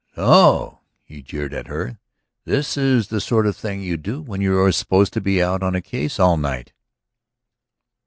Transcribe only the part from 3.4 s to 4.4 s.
of thing you do